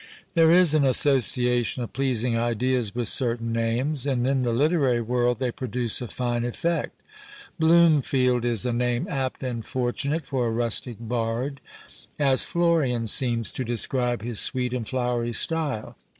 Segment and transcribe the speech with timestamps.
[0.33, 5.37] There is an association of pleasing ideas with certain names, and in the literary world
[5.37, 6.99] they produce a fine effect.
[7.59, 11.61] Bloomfield is a name apt and fortunate for a rustic bard;
[12.17, 15.95] as Florian seems to describe his sweet and flowery style.